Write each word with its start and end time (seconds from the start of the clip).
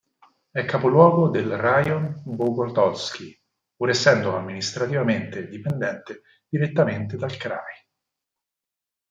È 0.49 0.65
capoluogo 0.65 1.29
del 1.29 1.55
"rajon" 1.57 2.23
Bogotol'skij, 2.25 3.39
pur 3.75 3.89
essendo 3.89 4.35
amministrativamente 4.35 5.47
dipendente 5.47 6.23
direttamente 6.47 7.17
dal 7.17 7.37
kraj. 7.37 7.85